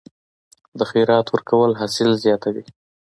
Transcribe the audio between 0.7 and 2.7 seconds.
د خیرات ورکول حاصل زیاتوي؟